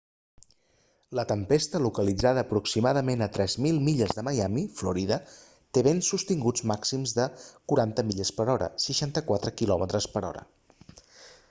la 1.17 1.25
tempesta 1.31 1.81
localitzada 1.85 2.43
aproximadament 2.45 3.21
a 3.25 3.27
3.000 3.35 3.77
milles 3.89 4.15
de 4.21 4.25
miami 4.29 4.65
florida 4.81 5.19
té 5.77 5.85
vents 5.89 6.11
sostinguts 6.15 6.67
màxims 6.73 7.17
de 7.21 7.29
40 7.77 8.07
mph 8.09 8.73
64 8.89 9.57
km/h 9.63 10.45